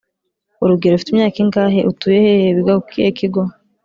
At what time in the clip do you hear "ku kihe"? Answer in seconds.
2.81-3.09